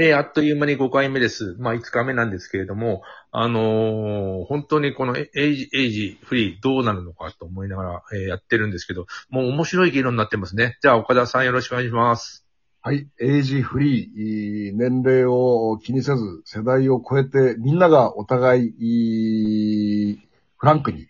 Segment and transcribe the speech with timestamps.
[0.00, 1.56] えーあっという間に5回目です。
[1.58, 3.02] まあ、5日目なんですけれども、
[3.32, 10.78] あのー本当にこのエイジ、エイジフリーどうなるのかと思いながら、えーやってるんですけど、もう面白い議論になってますね。
[10.82, 12.46] じゃあ、岡田さんよろしくお願いします。
[12.80, 13.08] はい。
[13.20, 20.16] エイジフリー、年齢を気にせず、世代を超えて、みんながお互い、
[20.58, 21.08] フランクに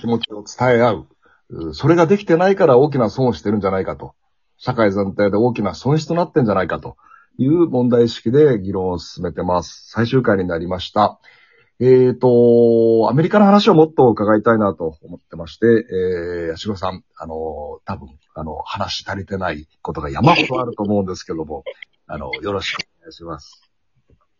[0.00, 1.06] 気持ちを伝え合。
[1.50, 4.14] うそれができてないから大きな損をしてるんじゃないかと。
[4.56, 6.96] 社会全体で大きな損失となってんじゃないかと
[7.38, 9.90] いう問題意識で議論を進めてます。
[9.90, 11.20] 最終回になりました。
[11.78, 17.34] えーと、アメリカの話をもっと伺いたいなと思ってまして、えー、八代さん、あの、
[17.84, 21.64] 多分、あの、話し足りてないことが山ほどあると思うんですけども、
[22.06, 23.60] あの、よろしくお願いします。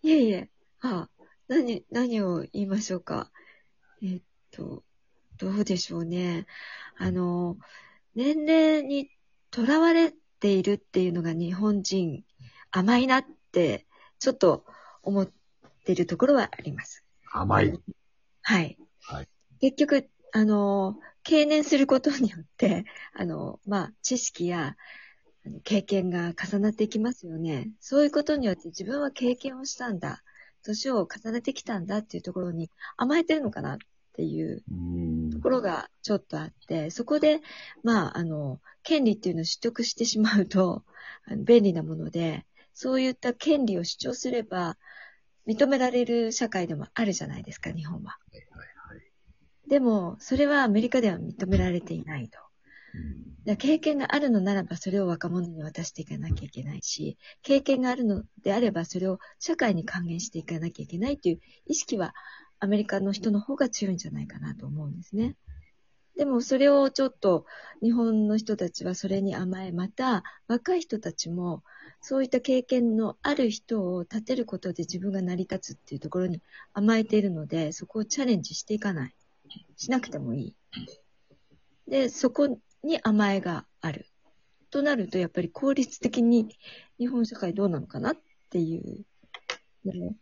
[0.02, 0.48] いえいえ、
[0.80, 1.10] あ、
[1.48, 3.30] 何、何を言いましょうか。
[4.02, 4.82] えっと、
[5.36, 6.46] どうでしょうね。
[6.96, 7.58] あの、
[8.14, 9.10] 年齢に
[9.50, 12.24] とらわれているっていうのが日本人
[12.70, 13.86] 甘いなって、
[14.18, 14.64] ちょっと
[15.02, 15.28] 思っ
[15.84, 17.04] ているところはあります。
[17.32, 17.80] 甘い。
[18.42, 18.78] はい。
[19.02, 19.28] はい
[19.60, 24.76] 結局、あの、経年することによって、 あの、まあ、知識や
[25.64, 27.70] 経験が重なっていきますよね。
[27.80, 30.22] そういうことによって自分は経験をしたんだ。
[30.62, 33.78] 年を重ねてきたんだっていうところに甘えてるのかなっ
[34.14, 34.64] ていう
[35.32, 37.40] ところがちょっとあって、そこで、
[37.84, 40.84] まあ、あの、権利っていうのを取得してしまうと、
[41.24, 42.46] あの便利なもので、
[42.78, 44.76] そういった権利を主張すれば、
[45.46, 48.18] 認められる社会でもあるじゃないですか、日本は。
[49.66, 52.38] でも、それはアメリカでは認められていないと。
[53.56, 62.14] 経験があるのならば、それを若者に渡していかなきゃいけないし、経験があるのであれば、それを社会に還元していかなきゃいけないという意識は、
[62.60, 65.34] アメリカの人の方が強いんじゃないかなと思うんですね。
[66.16, 67.44] でも、それをちょっと、
[67.82, 71.62] 日本の人たちはそれに甘え、また、若い人たちも、
[72.00, 76.40] そういった経験のある人を立てることで自分が成り立つっていうところに
[76.72, 79.14] 甘えているので、そこをチャレンジしていかない。
[79.76, 80.56] しなくてもいい。
[81.86, 84.06] で、そこに甘えがある。
[84.70, 86.48] となると、やっぱり効率的に
[86.98, 88.16] 日本社会どうなのかなっ
[88.50, 89.04] ていう。
[89.84, 90.16] ね、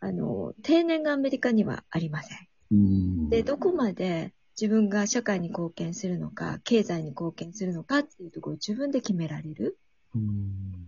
[0.00, 9.78] あの、定年がアメリカにはありませんで、どこまで自分が社会に貢献するのか、経済に貢献するのかっていうところを自分で決められる。
[10.14, 10.86] うん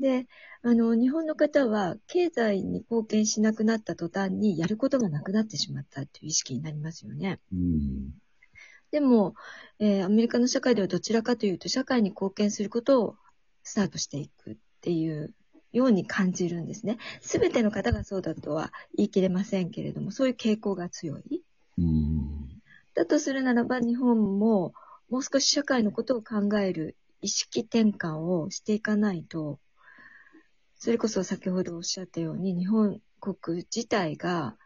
[0.00, 0.28] で、
[0.62, 7.40] あの、日本の方は経済に貢献しなくなった途端にやることがなくなってしまったっていう意識になりますよね。
[7.52, 8.14] うん
[8.90, 9.34] でも、
[9.80, 13.16] えーアメリカの社会ではどちらかというと、社会に貢献することを
[13.62, 15.34] スタートしていくっていう
[15.72, 16.96] ように感じるんですね。
[17.20, 21.42] すべての方がそうだとは言い切れませんけれども、そういう傾向が強い。
[21.76, 22.37] うん
[22.98, 24.74] だとするならば、日本も
[25.08, 29.60] もう少し社会のことを考える意識転換をしていかないと、
[30.74, 34.56] それこそ先ほどおっしゃったように、日本国自体が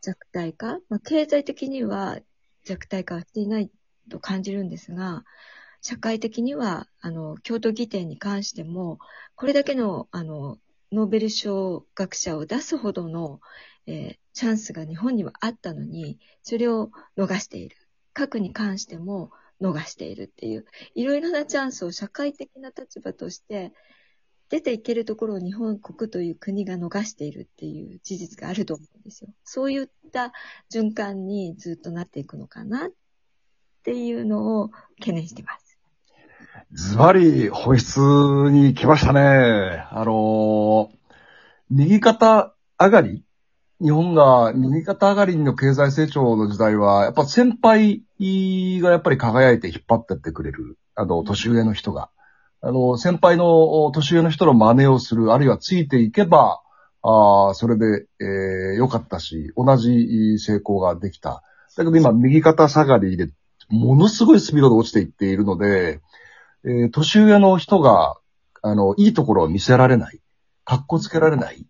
[0.00, 2.20] 弱体化、まあ、経済的には
[2.62, 3.70] 弱体化はしていない
[4.08, 5.24] と感じるんですが、
[5.82, 9.00] 社会的には、あの、京都議典に関しても、
[9.34, 10.58] これだけの、あの、
[10.92, 13.40] ノーベル賞学者を出すほどの、
[13.86, 17.76] えーチャンスが日本にはあったのに、それを逃している。
[18.12, 19.30] 核に関しても
[19.60, 23.72] 逃しているっていう、いろいろなチャンスを社会的な立場として
[24.48, 29.30] 出ていけるところを日本国という国が逃しているっていう事実があると思うんですよ。
[29.44, 30.32] そういった
[30.72, 32.90] 循環にずっとなっていくのかなっ
[33.84, 35.78] ていうのを懸念してます。
[36.72, 39.86] ズバリ本質に来ましたね。
[39.90, 41.04] あのー
[41.70, 43.24] 右肩上がり
[43.80, 50.78] 日本が右肩上がりの経済成長の時代は、やっぱ先輩がやっぱり輝いて引っ張ってってくれる。
[50.94, 52.10] あの、年上の人が。
[52.60, 56.60] あの、先輩の年上の人の真似をする、あるいはついていけば、
[57.02, 58.26] あーそれで、えー
[58.76, 61.42] 良かったし、同じ成功ができた。
[61.76, 63.28] だけど今、右肩下がりで、
[63.68, 66.00] ものすごいスピードで落ちていっているので、
[66.64, 68.16] えー年上の人が、
[68.62, 70.20] あの、いいところを見せられない。
[70.64, 71.66] 格好つけられない。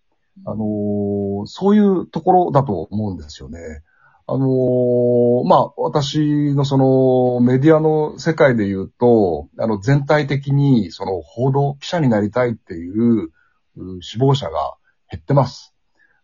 [0.46, 3.82] あのーそういうところだと思うんですよね。
[4.26, 13.31] あのーまあ、私のそのメディアの世界で言うと、あの、全体的にその報道記者になりたいっていう
[13.76, 14.76] う志望者が
[15.10, 15.75] 減ってます。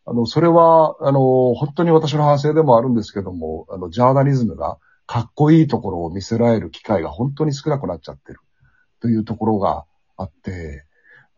[0.07, 8.41] あの、それは、あの、本当に私の反省でもあるんですけども、あの、ジャーナリズムがかっこいいところを見せられる機会が本当に少なくなっちゃってる
[9.01, 9.85] というところが
[10.17, 10.85] あって、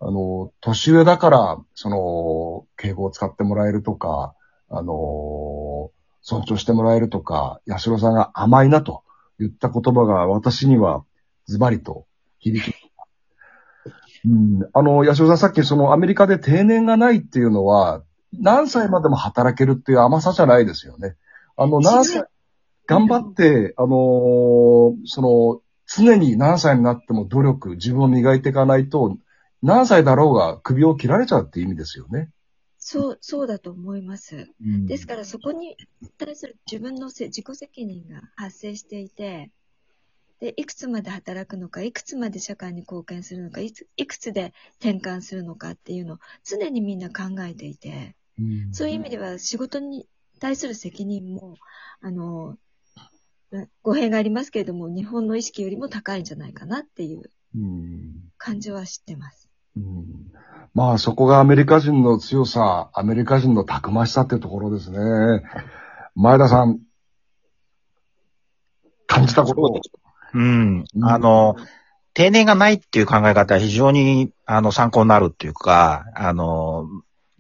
[0.04, 4.34] あの、年上だから、その、敬語を使ってもらえるとか、
[4.68, 9.04] あの、尊重してもらえるとか、八代さんが甘いなと
[9.38, 11.04] 言った言葉が私には
[11.46, 12.06] ズバリと
[12.40, 12.74] 響き、
[14.24, 14.68] うん。
[14.72, 18.02] あの、八代さんさっきそのアメリカで定年がないっていうのは、
[18.32, 21.16] 何歳までも働けるっていう甘さじゃないですよね。
[21.56, 22.28] あの、何違歳う、
[22.86, 29.16] 頑張って、あのーその、常に何歳になっても努力、自分を磨いていかないと、
[29.62, 32.30] 何歳だろうが首を切られちゃうって意味ですよね。
[32.78, 34.48] そう、そうだと思います。
[34.60, 35.76] うんですからそこに
[36.18, 39.50] 対する自分のせ自己責任が発生していて、
[40.40, 50.08] で、いくつまで働くのか、いくつまで社会に貢献するのか、いついくつで転換するのかっていうのを常にみんな考えていて、うんそういう意味では仕事に
[50.40, 51.56] 対する責任も、
[52.00, 52.58] あの、
[53.82, 59.41] 語弊がありますけれども、日本の意識よりも高いんじゃないかなっていううん感じは知ってます。
[59.76, 60.04] うん
[60.74, 64.98] まあそこがアメリカ人の強さ、アメリカ人のたくましさってところですね。
[66.14, 66.80] 前田さん、
[69.06, 69.60] 感じたこと？
[69.60, 69.80] を。
[70.32, 70.98] うんう。
[70.98, 71.56] んあの、
[72.14, 76.86] 定年がないっていう考え方は非常に、あの、参考になるっていうか、あの、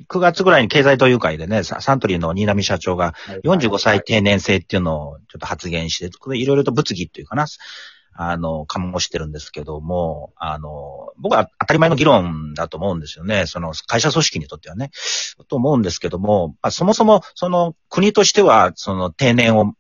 [0.08, 3.14] 9月ぐらいに経済同友会でね、ササントリーの新浪社長が
[3.44, 7.46] 45歳定年制っていうのをちょっと発言して、いろいろと物議っていうかな、
[8.14, 13.46] あの、醸してるんですけども、あの、僕は当たり前の議論だと思うんですよね。
[13.46, 14.90] その会社組織にとってはね。
[15.48, 19.74] と思うんですけども、まあ、そもそもその国としては、その定年を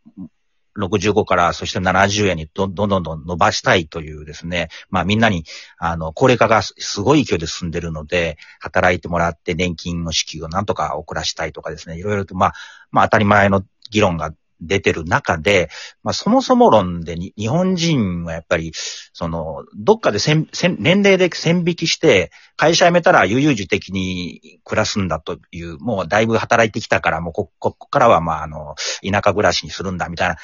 [0.78, 5.44] 65からそして70円にどんどんどんどん伸ばしたいというですね、まあみんなに、
[5.76, 12.52] あの、高齢化がすすごい勢いで進んでるので、働いてもらって年金の支給をなんとか遅らしたいとかですね、いろいろと、まあ、
[12.90, 14.32] まあ当たり前の議論が
[14.66, 15.70] 出てる中で、
[16.02, 18.72] まあそもそも論でに日本人はやっぱり、
[19.12, 30.36] その、どっかで線線年齢で線引きして、会社辞めたら悠々自適に暮らすんだという、もうだいぶ働いてきたから、もうこ、ここからはまああの、田舎暮らしにするんだみたいな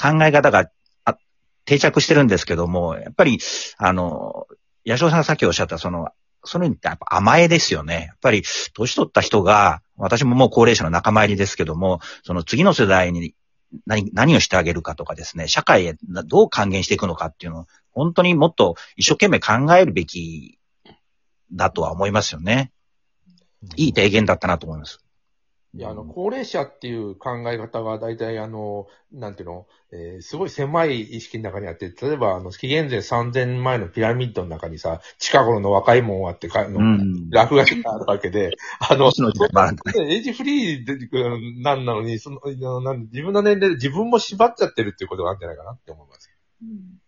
[0.00, 0.70] 考え方が
[1.04, 1.16] あ
[1.64, 3.38] 定着してるんですけども、やっぱり、
[3.78, 4.46] あの、
[4.86, 6.08] 八代さんがさっきおっしゃった、その、
[6.44, 8.06] それってやっぱ甘えですよね。
[8.08, 8.42] やっぱり、
[8.74, 13.34] 年取った人が、私ももう高齢者の仲間入りですけども、その次の世代に
[13.86, 20.58] 何、何をしてあげるかとかですね、社会へどう還元していくのかっていうのを、本当にもっと一生懸命考えるべき
[21.52, 22.72] だとは思いますよね。
[23.76, 25.01] いい提言だったなと思います。
[25.74, 37.30] いや、あの、高齢者っていう考え方が大体あの、なんていうの、えーすごい狭い意識の中にあって、例えばあの、紀元前3000年前のピラミッドの中にさ、近頃の若いもんはってのうん。
[37.30, 39.10] 落書きがあるわけで、あの、
[40.06, 42.40] エイジフリーでうんなんなのに、その、
[42.82, 46.30] なん自分の年齢で自分も縛っちゃってるっていうことがあるんじゃないかなって思います。
[46.62, 47.00] うん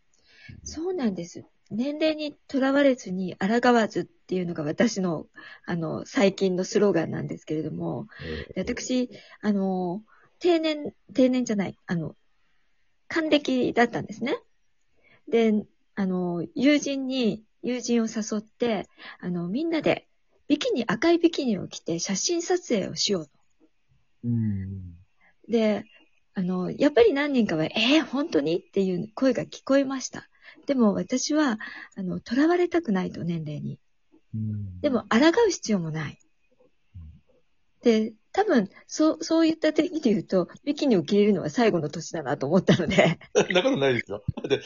[0.62, 1.44] そうなんです。
[1.70, 5.26] 年齢にとらわれずに抗わずっていうのが私の、
[5.66, 8.06] あの、最近のスローガンなんですけれども、
[8.54, 9.10] で私、
[9.42, 10.02] あの、
[10.38, 12.16] 定年、定年じゃない、あの、
[13.08, 14.38] 還暦だったんですね。
[15.28, 18.88] で、あの、友人に、友人を誘って、
[19.20, 20.08] あの、みんなで、
[20.48, 23.30] ビキニ、赤いビキニを着て写真撮影をしようと。
[24.24, 24.94] うん
[25.48, 25.84] で、
[26.32, 30.28] あの、やっぱり何人かは、えー、本当にっていう声が聞こえました。
[30.66, 31.58] でも私は、
[31.96, 33.78] あの、囚われたくないと、年齢に。
[34.34, 36.18] うんでも、抗う必要もない。
[37.82, 44.24] で、多分、そう、そういった意味で言うと、ビキニを着れるのは最後の年だなと思ったので、そんなことないですよ。
[44.48, 44.60] で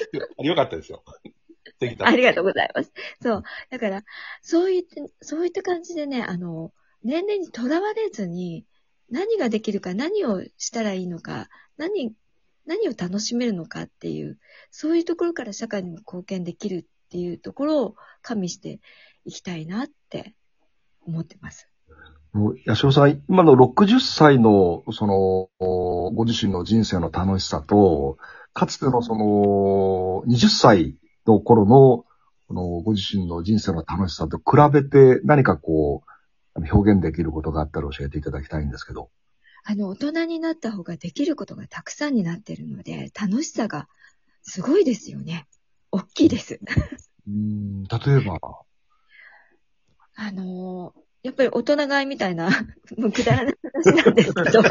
[0.46, 1.04] よかったですよ。
[1.78, 2.06] できた。
[2.06, 2.92] ありがとうございます。
[3.22, 3.42] そう。
[3.70, 4.04] だから、
[4.40, 6.72] そういった、そういった感じでね、あの、
[7.04, 8.64] 年齢にとらわれずに、
[9.10, 12.14] 何ができるか、何をしたらいいのか、何、
[12.66, 14.38] 何を楽しめるのかっていう、
[14.70, 18.80] そういうところから社会にも貢献できるっていうところを加味して
[19.28, 20.34] いきたいなって
[21.06, 21.68] 思ってます。
[22.32, 25.50] もう八代さん、今の60歳の、その、
[26.14, 28.16] ご自身の人生の楽しさと、
[28.54, 32.04] かつてのその、20歳の頃の、
[32.48, 36.02] このご自身の人生の楽しさと比べて何かこ
[36.56, 39.10] う、表現できることがあったら教えていただきたいんですけど。
[39.64, 43.88] あの、大人になった方ができることがたくさんになってるので、楽しさが
[44.42, 45.46] すごいですよね。
[45.90, 46.60] 大きいです。
[47.26, 48.38] うん、例えば、
[50.18, 52.48] あのーやっぱり大人買いみたいな、
[52.96, 54.62] もうくだらない話なんですけど、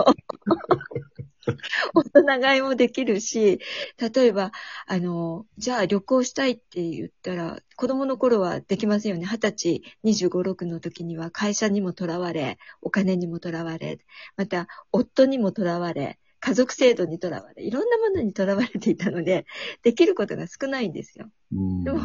[1.94, 3.60] 大人買いもできるし、
[3.98, 4.52] 例えば、
[4.88, 9.26] あのーじゃあ旅行したいって言ったら、子供の頃はできませんよね。
[9.26, 14.00] 二十歳、25、6の時には会社にもとらわれ、お金にもとらわれ、
[14.36, 19.46] また夫にもとらわれ、家族制度にとらわれ、いろんなものにとらわれていたので、
[19.84, 21.30] できることが少ないんですよ。
[21.52, 22.00] うんでも、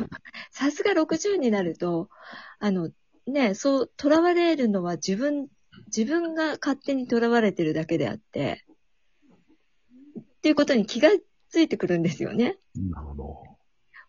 [0.50, 2.08] さすが60になると、
[2.58, 2.90] あの、
[3.26, 5.49] ね、そう、囚われるのは自分、
[5.87, 8.64] 自分が勝手に囚われてるだけであって、
[10.21, 11.09] っていうことに気が
[11.49, 12.57] ついてくるんですよね。
[12.75, 13.43] なるほど。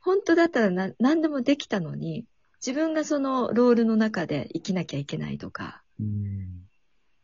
[0.02, 2.26] 本当だったらな何でもできたのに、
[2.66, 5.84] 自分がそのロールの中で生きなきゃいけないとか、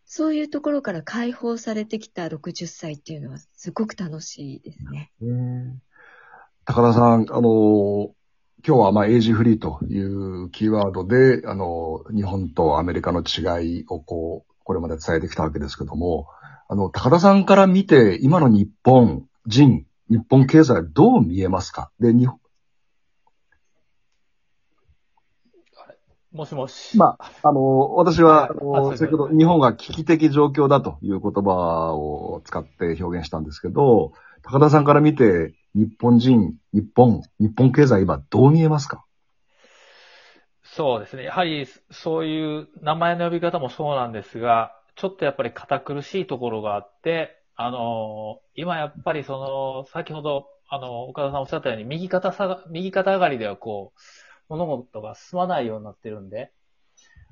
[0.06, 5.12] そういうところから解放されてきた60歳っていうのはすごく楽しいですね。
[6.66, 8.14] 高田さん、あの、
[8.70, 16.28] 今日はまあエイジフリーというキーワードで、あの、日本とアメリカの違いをこう、これまで伝えてきたわけですけども、
[16.68, 21.90] あの、高田さんから見て、今の日本人、日本経済どう見えますか？
[22.00, 22.38] で、日本、
[26.32, 26.96] もしもし。
[26.96, 34.12] まあ、あの、私は、あの、先ほど日本が危機的状況だという言葉を使って表現したんですけど、
[34.44, 39.06] 高田さんから見て、日本人、日本、日本経済今どう見えますか？
[40.64, 41.24] そうですね。
[41.24, 54.00] やはり、そういう名前の呼び方もそうなんですが、ちょっとやっぱり堅苦しいところがあって、あの、今やっぱりその、先ほど、あの、岡田さんおっしゃったように、右肩下が、右肩上がりではこう、
[54.50, 56.52] 物事が進まないようになってるんで、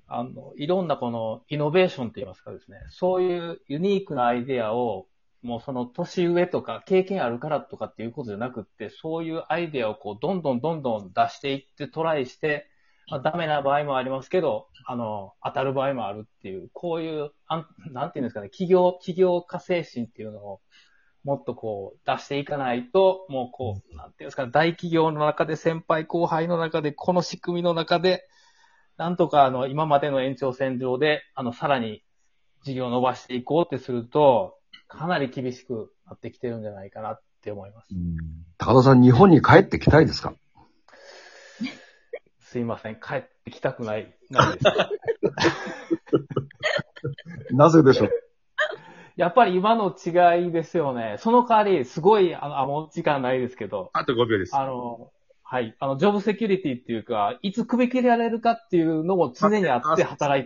[0.07, 5.07] あの、いろんなこの、イノベーションといいますかですね、そういうユニークなアイデアを、
[5.41, 12.69] もうその年上とか経験あるからとかっていうことじゃなくって、そういうアイデアをこう、どんどんどんどん出していってトライして、
[13.09, 20.61] まあ、ダメな場合もありますけど、あの、当たる場合もあるっていう、こういう、あんなんていうんですかね、企業、企業家精神っていうのを、
[21.23, 28.27] もっとこう、出していかないと、もうこう、なんていうんですかね、大企業の中で、先輩後輩の中で、この仕組みの中で、
[28.97, 32.03] なんとかあの、今までの延長線上で、あの、さらに
[32.63, 34.56] 事業を伸ばしていこうってすると、
[34.87, 37.87] かなり厳しくなってきてるんじゃないかなって思います。
[38.57, 40.33] 高田さん、日本に帰ってきたいですか？
[42.39, 44.65] すいません、帰ってきたくない、ないです。
[47.53, 48.09] なぜでしょう？
[49.17, 51.15] やっぱり今の違いですよね。
[51.19, 54.55] その代わり、すごい、あの、あもう時間ないですけど、あと5秒です。
[54.55, 55.11] あの、
[55.43, 55.75] はい。
[55.79, 60.27] あの、ジョブセキュリティっていうか、いつ首切られるかっていうのも常にあって働いて